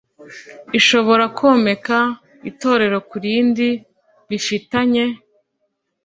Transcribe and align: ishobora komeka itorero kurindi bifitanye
ishobora 0.79 1.23
komeka 1.39 1.97
itorero 2.49 2.97
kurindi 3.09 3.67
bifitanye 4.29 5.03